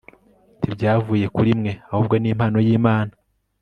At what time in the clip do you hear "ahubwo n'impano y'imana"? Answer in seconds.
1.91-3.13